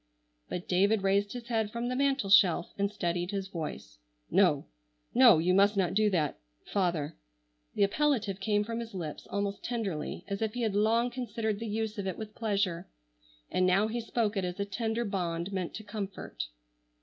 But 0.49 0.67
David 0.67 1.03
raised 1.03 1.33
his 1.33 1.47
head 1.49 1.69
from 1.69 1.87
the 1.87 1.95
mantel 1.95 2.31
shelf 2.31 2.73
and 2.75 2.91
steadied 2.91 3.29
his 3.29 3.47
voice: 3.49 3.99
"No, 4.31 4.65
no, 5.13 5.37
you 5.37 5.53
must 5.53 5.77
not 5.77 5.93
do 5.93 6.09
that—father—" 6.09 7.15
the 7.75 7.83
appellative 7.83 8.39
came 8.39 8.63
from 8.63 8.79
his 8.79 8.95
lips 8.95 9.27
almost 9.27 9.63
tenderly, 9.63 10.25
as 10.27 10.41
if 10.41 10.55
he 10.55 10.63
had 10.63 10.73
long 10.73 11.11
considered 11.11 11.59
the 11.59 11.67
use 11.67 11.99
of 11.99 12.07
it 12.07 12.17
with 12.17 12.33
pleasure, 12.33 12.87
and 13.51 13.67
now 13.67 13.87
he 13.87 14.01
spoke 14.01 14.35
it 14.35 14.43
as 14.43 14.59
a 14.59 14.65
tender 14.65 15.05
bond 15.05 15.53
meant 15.53 15.75
to 15.75 15.83
comfort. 15.83 16.45